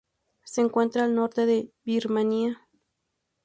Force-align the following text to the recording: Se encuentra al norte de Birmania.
Se 0.45 0.61
encuentra 0.61 1.03
al 1.03 1.13
norte 1.13 1.45
de 1.45 1.69
Birmania. 1.85 2.67